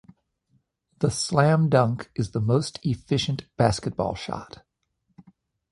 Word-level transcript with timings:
The 0.97 1.11
slam 1.11 1.69
dunk 1.69 2.09
is 2.15 2.31
the 2.31 2.41
most 2.41 2.79
efficient 2.81 3.45
basketball 3.55 4.15
shot. 4.15 4.65